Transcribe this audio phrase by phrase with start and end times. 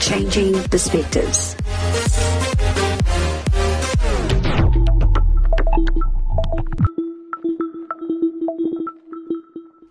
[0.00, 1.56] Changing perspectives.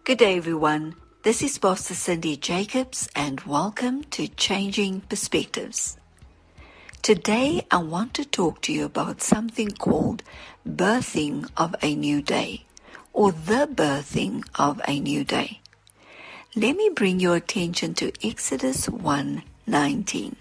[0.05, 0.95] Good day, everyone.
[1.23, 5.98] This is Pastor Cindy Jacobs, and welcome to Changing Perspectives.
[7.01, 10.21] Today, I want to talk to you about something called
[10.67, 12.65] birthing of a new day,
[13.13, 15.61] or the birthing of a new day.
[16.55, 20.35] Let me bring your attention to Exodus 1:19.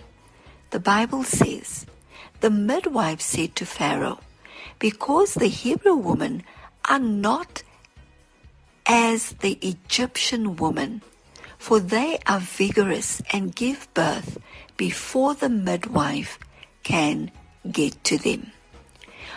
[0.70, 1.86] The Bible says,
[2.40, 4.20] "The midwife said to Pharaoh,
[4.78, 6.42] because the Hebrew women
[6.84, 7.62] are not
[8.84, 11.02] as the Egyptian woman,
[11.56, 14.38] for they are vigorous and give birth
[14.76, 16.38] before the midwife
[16.88, 17.30] can
[17.78, 18.42] get to them.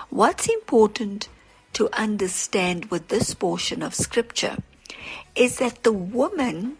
[0.09, 1.27] What's important
[1.73, 4.57] to understand with this portion of scripture
[5.35, 6.77] is that the woman,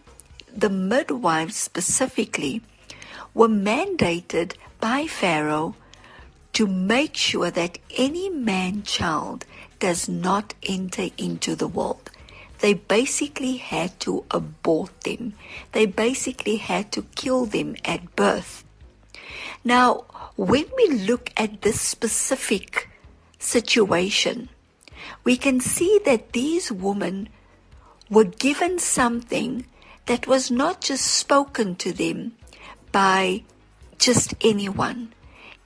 [0.63, 2.61] the midwives specifically,
[3.33, 5.75] were mandated by Pharaoh
[6.53, 9.45] to make sure that any man child
[9.79, 12.11] does not enter into the world
[12.61, 15.33] they basically had to abort them.
[15.71, 18.63] They basically had to kill them at birth.
[19.63, 22.89] Now, when we look at this specific
[23.39, 24.49] situation,
[25.23, 27.29] we can see that these women
[28.09, 29.65] were given something
[30.05, 32.33] that was not just spoken to them
[32.91, 33.43] by
[33.97, 35.13] just anyone.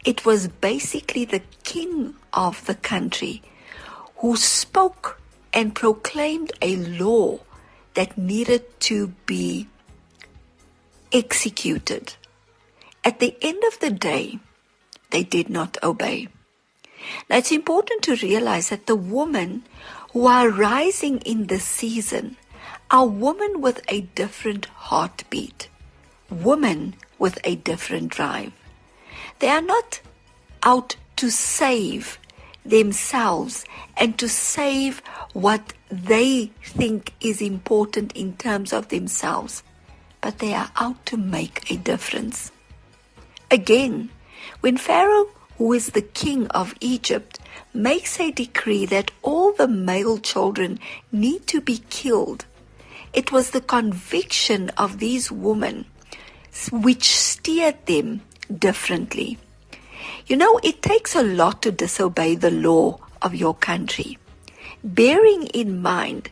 [0.04, 3.42] It was basically the king of the country
[4.18, 5.20] who spoke
[5.54, 7.40] and proclaimed a law
[7.96, 9.68] that needed to be
[11.12, 12.16] executed.
[13.06, 14.40] At the end of the day,
[15.12, 16.28] they did not obey.
[17.30, 19.64] Now it's important to realize that the women
[20.12, 22.36] who are rising in this season
[22.90, 25.70] are women with a different heartbeat,
[26.32, 28.54] women with a different drive.
[29.38, 30.02] They are not
[30.64, 32.18] out to save
[32.66, 35.00] themselves and to save
[35.34, 39.62] what they think is important in terms of themselves,
[40.22, 42.52] but they are out to make a difference.
[43.52, 44.10] Again,
[44.62, 47.40] when Pharaoh, who is the king of Egypt,
[47.74, 50.80] makes a decree that all the male children
[51.12, 52.46] need to be killed,
[53.14, 55.86] it was the conviction of these women
[56.72, 58.22] which steered them
[58.54, 59.38] differently.
[60.28, 64.18] You know, it takes a lot to disobey the law of your country.
[64.84, 66.30] Bearing in mind,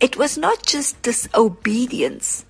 [0.00, 2.44] it was not just disobedience,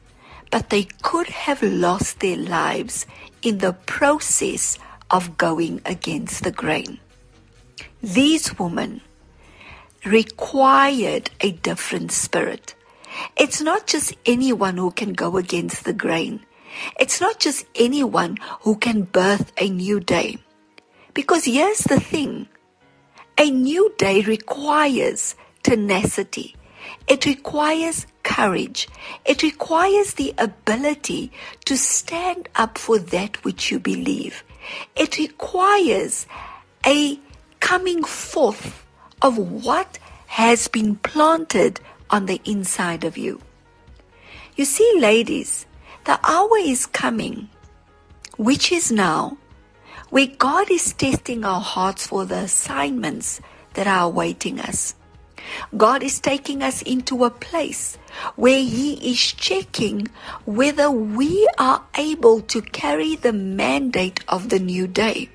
[0.51, 3.07] but they could have lost their lives
[3.43, 4.79] in the process
[5.11, 6.99] of going against the grain.
[8.03, 9.01] These women
[10.05, 12.75] required a different spirit.
[13.37, 16.45] It's not just anyone who can go against the grain.
[17.01, 20.39] It's not just anyone who can birth a new day.
[21.15, 22.49] Because here's the thing
[23.39, 26.55] a new day requires tenacity,
[27.09, 28.89] it requires courage,
[29.25, 31.31] it requires the ability
[31.65, 34.43] to stand up for that which you believe,
[34.97, 36.27] it requires
[36.85, 37.19] a
[37.61, 38.85] coming forth
[39.23, 43.41] of what has been planted on the inside of you.
[44.57, 45.67] You see, ladies,
[46.05, 47.49] the hour is coming,
[48.37, 49.39] which is now,
[50.11, 53.41] where God is testing our hearts for the assignments
[53.75, 54.95] that are awaiting us.
[55.77, 57.99] God is taking us into a place
[58.37, 60.09] where He is checking
[60.45, 65.29] whether we are able to carry the mandate of the new day.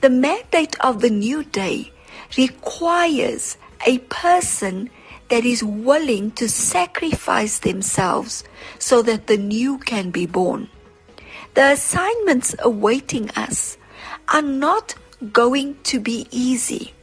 [0.00, 1.92] The mandate of the new day
[2.36, 3.56] requires
[3.86, 4.90] a person
[5.28, 8.44] that is willing to sacrifice themselves
[8.78, 10.68] so that the new can be born.
[11.54, 13.78] The assignments awaiting us
[14.28, 14.94] are not
[15.32, 16.93] going to be easy.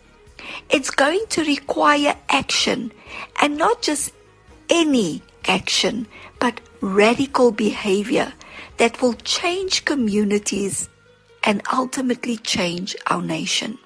[0.69, 2.91] It's going to require action
[3.41, 4.13] and not just
[4.69, 6.07] any action,
[6.39, 8.33] but radical behavior
[8.77, 10.89] that will change communities
[11.43, 13.77] and ultimately change our nation.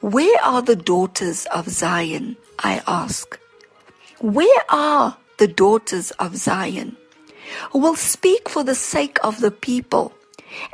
[0.00, 2.36] Where are the daughters of Zion?
[2.58, 3.38] I ask.
[4.20, 6.96] Where are the daughters of Zion?
[7.70, 10.12] who will speak for the sake of the people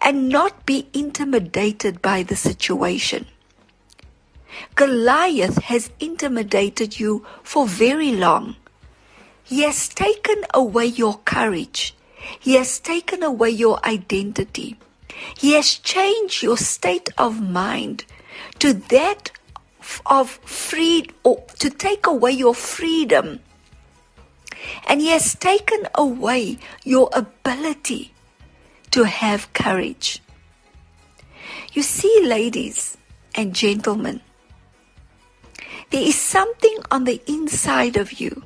[0.02, 3.26] and not be intimidated by the situation.
[4.74, 8.56] Goliath has intimidated you for very long.
[9.44, 11.94] He has taken away your courage.
[12.38, 14.76] He has taken away your identity.
[15.36, 18.04] He has changed your state of mind
[18.58, 19.30] to that
[20.06, 23.40] of freed or to take away your freedom.
[24.86, 28.12] And he has taken away your ability
[28.90, 30.20] to have courage.
[31.72, 32.96] You see, ladies
[33.34, 34.20] and gentlemen,
[35.90, 38.42] there is something on the inside of you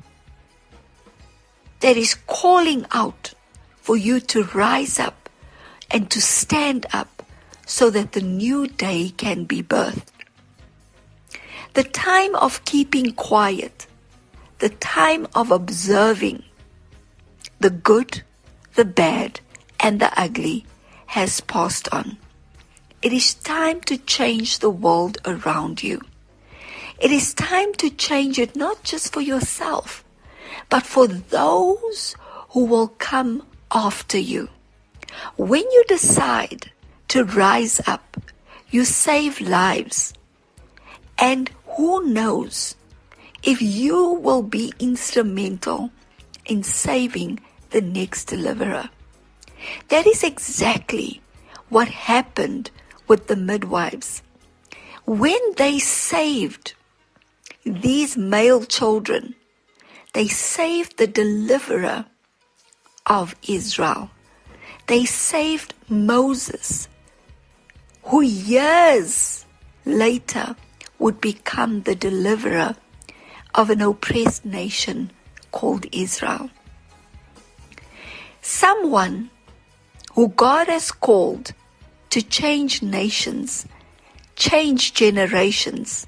[1.81, 3.33] that is calling out
[3.75, 5.29] for you to rise up
[5.91, 7.23] and to stand up
[7.65, 10.11] so that the new day can be birthed.
[11.73, 13.87] The time of keeping quiet,
[14.59, 16.43] the time of observing
[17.59, 18.23] the good,
[18.75, 19.41] the bad,
[19.79, 20.65] and the ugly
[21.07, 22.17] has passed on.
[23.01, 26.01] It is time to change the world around you.
[26.99, 30.03] It is time to change it not just for yourself,
[30.69, 32.15] but for those
[32.49, 34.49] who will come after you.
[35.35, 36.71] When you decide
[37.09, 38.17] to rise up,
[38.69, 40.13] you save lives.
[41.17, 42.75] And who knows
[43.43, 45.91] if you will be instrumental
[46.45, 47.39] in saving
[47.71, 48.89] the next deliverer.
[49.89, 51.21] That is exactly
[51.69, 52.71] what happened
[53.07, 54.21] with the midwives.
[55.05, 56.73] When they saved
[57.65, 59.35] these male children,
[60.13, 62.05] they saved the deliverer
[63.05, 64.11] of Israel.
[64.87, 66.87] They saved Moses,
[68.03, 69.45] who years
[69.85, 70.55] later
[70.99, 72.75] would become the deliverer
[73.55, 75.11] of an oppressed nation
[75.51, 76.49] called Israel.
[78.41, 79.29] Someone
[80.15, 81.53] who God has called
[82.09, 83.65] to change nations,
[84.35, 86.07] change generations,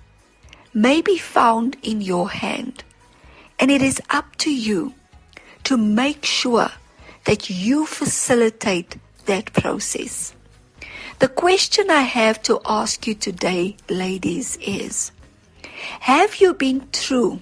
[0.75, 2.83] may be found in your hand.
[3.57, 4.93] And it is up to you
[5.63, 6.69] to make sure
[7.23, 10.35] that you facilitate that process.
[11.19, 15.13] The question I have to ask you today, ladies, is
[16.01, 17.41] Have you been true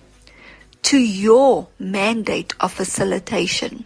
[0.83, 3.85] to your mandate of facilitation?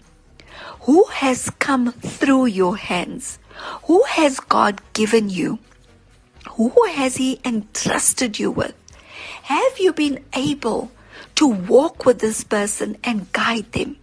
[0.81, 3.39] Who has come through your hands?
[3.85, 5.59] Who has God given you?
[6.51, 8.75] Who has He entrusted you with?
[9.43, 10.91] Have you been able
[11.35, 13.97] to walk with this person and guide them?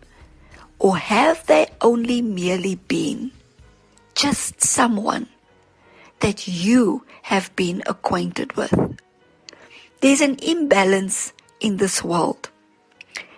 [0.79, 3.31] Or have they only merely been
[4.15, 5.29] just someone
[6.21, 8.75] that you have been acquainted with?
[10.01, 12.51] There's an imbalance in this world.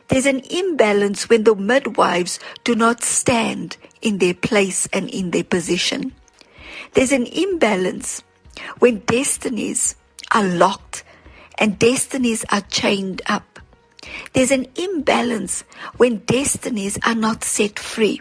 [0.09, 5.45] There's an imbalance when the midwives do not stand in their place and in their
[5.45, 6.13] position.
[6.95, 8.23] There's an imbalance
[8.79, 9.97] when destinies
[10.33, 11.05] are locked
[11.59, 13.61] and destinies are chained up.
[14.33, 15.63] There's an imbalance
[15.97, 18.21] when destinies are not set free.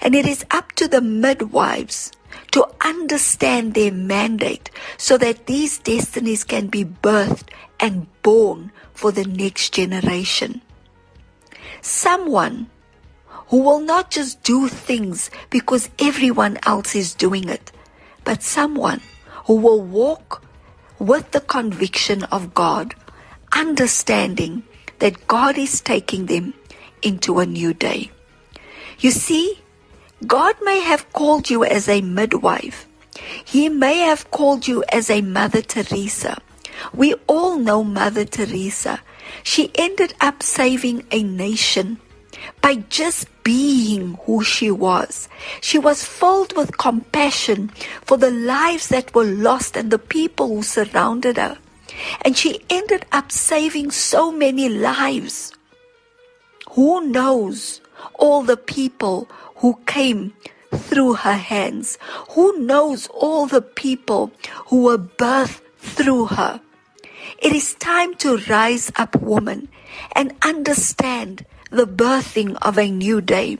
[0.00, 2.12] And it is up to the midwives
[2.52, 7.48] to understand their mandate so that these destinies can be birthed
[7.80, 10.60] and born for the next generation.
[11.80, 12.70] Someone
[13.48, 17.72] who will not just do things because everyone else is doing it,
[18.24, 19.00] but someone
[19.46, 20.42] who will walk
[21.02, 22.94] with the conviction of God,
[23.50, 24.62] understanding
[25.00, 26.54] that God is taking them
[27.02, 28.12] into a new day.
[29.00, 29.58] You see,
[30.24, 32.86] God may have called you as a midwife.
[33.44, 36.40] He may have called you as a Mother Teresa.
[36.94, 39.00] We all know Mother Teresa.
[39.42, 41.98] She ended up saving a nation
[42.60, 45.28] by just being who she was.
[45.60, 47.68] She was filled with compassion
[48.02, 51.58] for the lives that were lost and the people who surrounded her.
[52.22, 55.52] And she ended up saving so many lives.
[56.70, 57.80] Who knows
[58.14, 60.32] all the people who came
[60.72, 61.98] through her hands?
[62.30, 64.32] Who knows all the people
[64.66, 66.60] who were birthed through her?
[67.38, 69.68] It is time to rise up, woman,
[70.14, 73.58] and understand the birthing of a new day.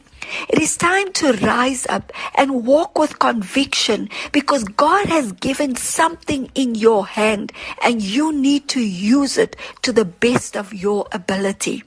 [0.49, 6.51] It is time to rise up and walk with conviction because God has given something
[6.55, 7.53] in your hand
[7.83, 11.83] and you need to use it to the best of your ability.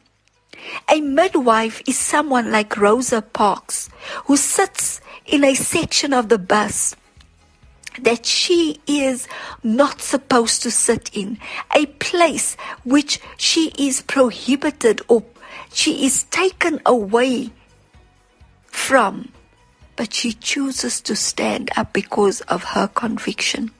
[0.89, 3.89] A midwife is someone like Rosa Parks
[4.25, 6.95] who sits in a section of the bus
[7.99, 9.27] that she is
[9.63, 11.37] not supposed to sit in,
[11.73, 15.21] a place which she is prohibited or
[15.75, 17.51] she is taken away
[18.65, 19.29] from,
[19.97, 23.71] but she chooses to stand up because of her conviction.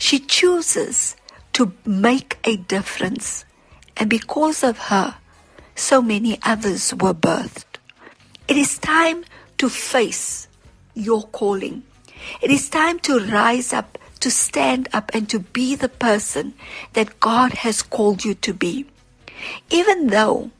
[0.00, 1.14] She chooses
[1.52, 3.44] to make a difference,
[3.96, 5.14] and because of her,
[5.76, 7.78] so many others were birthed.
[8.48, 9.24] It is time
[9.58, 10.48] to face
[10.94, 11.84] your calling.
[12.40, 16.54] It is time to rise up, to stand up, and to be the person
[16.94, 18.86] that God has called you to be.
[19.70, 20.50] Even though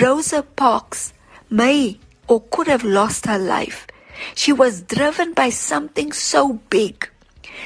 [0.00, 1.12] Rosa Parks
[1.50, 3.86] may or could have lost her life,
[4.34, 7.08] she was driven by something so big,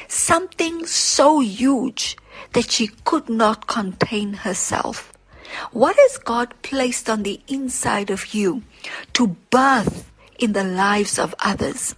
[0.08, 2.16] something so huge
[2.52, 5.12] that she could not contain herself.
[5.72, 8.62] What has God placed on the inside of you
[9.14, 11.94] to birth in the lives of others?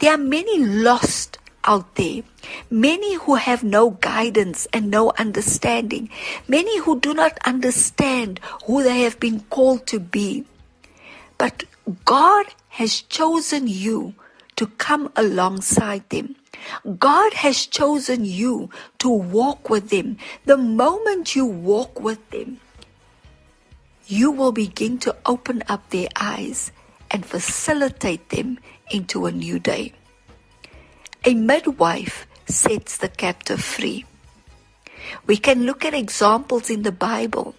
[0.00, 2.22] There are many lost out there,
[2.70, 6.10] many who have no guidance and no understanding,
[6.48, 10.44] many who do not understand who they have been called to be.
[11.38, 11.64] But
[12.04, 14.14] God has chosen you
[14.56, 16.36] to come alongside them.
[16.98, 20.16] God has chosen you to walk with them.
[20.44, 22.60] The moment you walk with them,
[24.06, 26.70] you will begin to open up their eyes
[27.10, 28.58] and facilitate them
[28.90, 29.92] into a new day.
[31.24, 34.04] A midwife sets the captive free.
[35.24, 37.54] We can look at examples in the Bible.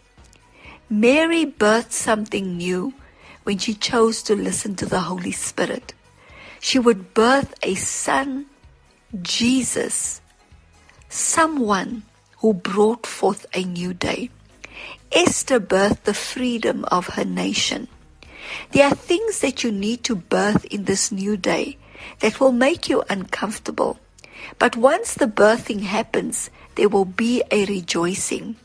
[0.89, 2.93] Mary birthed something new
[3.43, 5.93] when she chose to listen to the Holy Spirit.
[6.60, 8.48] She would birth a son,
[9.22, 10.20] Jesus,
[11.08, 12.03] someone
[12.39, 14.29] who brought forth a new day.
[15.13, 17.88] Esther birthed the freedom of her nation.
[18.72, 21.78] There are things that you need to birth in this new day
[22.20, 24.00] that will make you uncomfortable.
[24.60, 28.56] But once the birthing happens, there will be a rejoicing.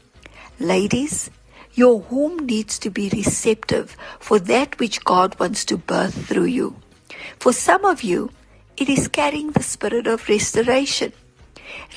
[0.59, 1.31] Ladies,
[1.75, 6.77] your womb needs to be receptive for that which God wants to birth through you.
[7.39, 8.31] For some of you,
[8.77, 11.13] it is carrying the spirit of restoration.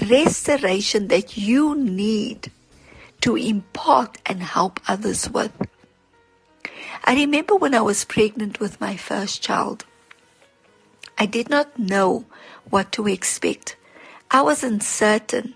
[0.07, 2.51] Restoration that you need
[3.21, 5.51] to impart and help others with.
[7.03, 9.85] I remember when I was pregnant with my first child.
[11.17, 12.25] I did not know
[12.69, 13.75] what to expect.
[14.29, 15.55] I was uncertain.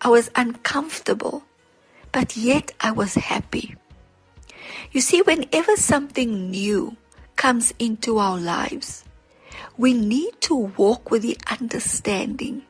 [0.00, 1.44] I was uncomfortable,
[2.10, 3.76] but yet I was happy.
[4.92, 6.96] You see, whenever something new
[7.36, 9.04] comes into our lives,
[9.76, 12.62] we need to walk with the understanding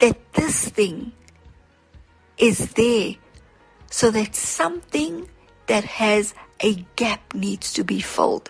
[0.00, 1.12] that this thing
[2.36, 3.14] is there
[3.90, 5.28] so that something
[5.66, 6.34] that has
[6.64, 8.48] a gap needs to be filled.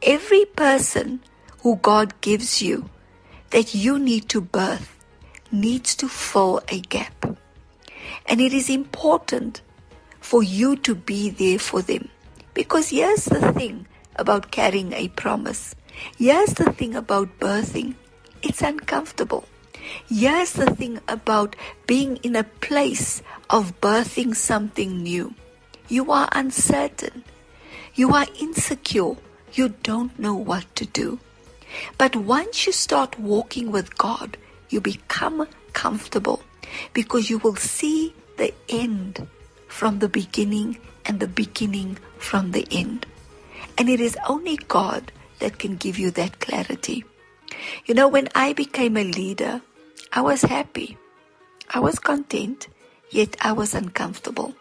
[0.00, 1.20] Every person
[1.62, 2.88] who God gives you
[3.50, 5.04] that you need to birth
[5.50, 7.36] needs to fill a gap.
[8.26, 9.60] And it is important
[10.20, 12.10] for you to be there for them.
[12.54, 15.74] Because here's the thing about carrying a promise.
[16.16, 17.96] Here's the thing about birthing.
[18.40, 19.48] It's uncomfortable.
[20.08, 21.56] Here's the thing about
[21.88, 25.34] being in a place of birthing something new.
[25.88, 27.22] You are uncertain.
[27.94, 29.14] You are insecure.
[29.52, 31.20] You don't know what to do.
[31.96, 34.36] But once you start walking with God,
[34.68, 36.42] you become comfortable
[36.92, 39.28] because you will see the end
[39.68, 43.06] from the beginning and the beginning from the end.
[43.78, 47.04] And it is only God that can give you that clarity.
[47.84, 49.62] You know, when I became a leader,
[50.12, 50.98] I was happy.
[51.70, 52.68] I was content,
[53.10, 54.54] yet I was uncomfortable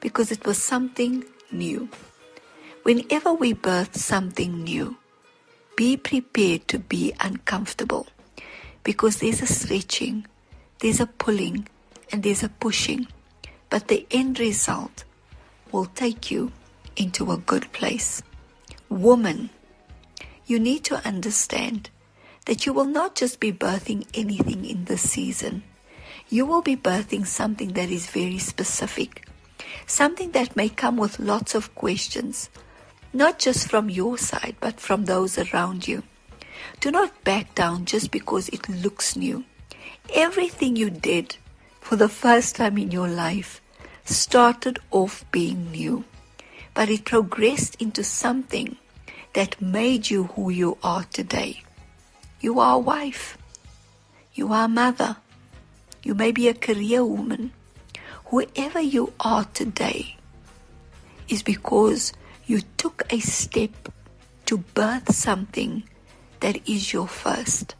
[0.00, 1.88] because it was something new.
[2.82, 4.96] Whenever we birth something new,
[5.76, 8.06] be prepared to be uncomfortable
[8.82, 10.26] because there's a stretching,
[10.80, 11.68] there's a pulling,
[12.10, 13.06] and there's a pushing.
[13.68, 15.04] But the end result
[15.70, 16.52] will take you
[16.96, 18.22] into a good place.
[18.88, 19.50] Woman,
[20.46, 21.90] you need to understand
[22.46, 25.62] that you will not just be birthing anything in this season.
[26.28, 29.28] You will be birthing something that is very specific,
[29.90, 32.48] something that may come with lots of questions,
[33.12, 36.02] not just from your side, but from those around you.
[36.80, 39.44] Do not back down just because it looks new.
[40.14, 41.36] Everything you did
[41.80, 43.60] for the first time in your life
[44.04, 46.04] started off being new,
[46.72, 48.76] but it progressed into something
[49.34, 51.62] that made you who you are today.
[52.40, 53.36] You are a wife.
[54.34, 55.16] You are a mother.
[56.02, 57.52] You may be a career woman.
[58.30, 60.14] Whoever you are today
[61.28, 62.12] is because
[62.46, 63.88] you took a step
[64.46, 65.82] to birth something
[66.38, 67.74] that is your first.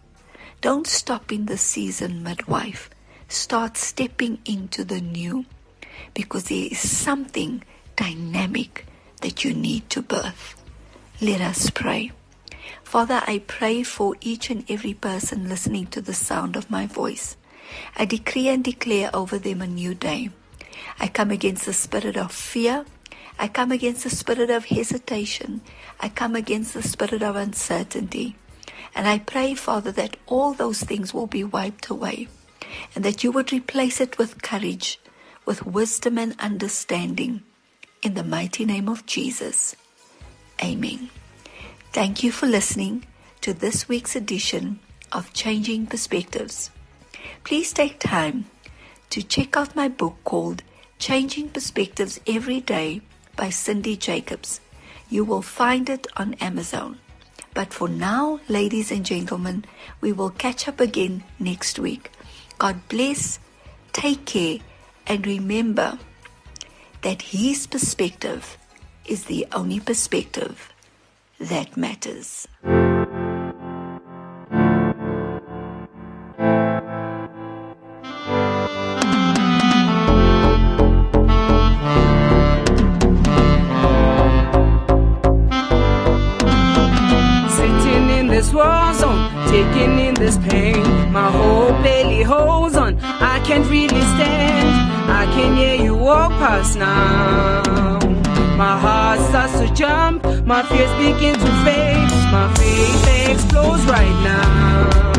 [0.61, 2.91] Don't stop in the season, midwife.
[3.29, 5.45] Start stepping into the new
[6.15, 7.63] because there is something
[7.95, 8.87] dynamic
[9.23, 10.61] that you need to birth.
[11.21, 12.11] Let us pray.
[12.83, 17.37] Father, I pray for each and every person listening to the sound of my voice.
[17.97, 20.31] I decree and declare over them a new day.
[21.01, 22.85] I come against the spirit of fear.
[23.39, 25.63] I come against the spirit of hesitation.
[25.99, 28.37] I come against the spirit of uncertainty.
[28.95, 32.29] And I pray, Father, that all those things will be wiped away
[32.95, 35.01] and that you would replace it with courage,
[35.47, 37.43] with wisdom and understanding.
[38.03, 39.77] In the mighty name of Jesus.
[40.63, 41.11] Amen.
[41.93, 43.07] Thank you for listening
[43.41, 44.81] to this week's edition
[45.13, 46.71] of Changing Perspectives.
[47.45, 48.47] Please take time
[49.11, 50.63] to check out my book called
[51.01, 53.01] Changing Perspectives Every Day
[53.35, 54.61] by Cindy Jacobs.
[55.09, 56.99] You will find it on Amazon.
[57.55, 59.65] But for now, ladies and gentlemen,
[60.03, 62.11] we will catch up again next week.
[62.59, 63.39] God bless,
[63.95, 64.59] take care,
[65.07, 65.99] and remember
[67.01, 68.59] that His perspective
[69.07, 70.71] is the only perspective
[71.39, 72.47] that matters.
[96.61, 97.99] Past now.
[98.57, 102.11] My heart starts to jump, my fears begin to fade.
[102.31, 105.10] My faith explodes right now.